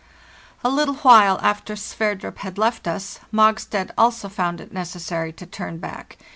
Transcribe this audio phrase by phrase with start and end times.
[0.63, 5.77] A little while after Sverdrup had left us, Mogstad also found it necessary to turn
[5.77, 6.17] back.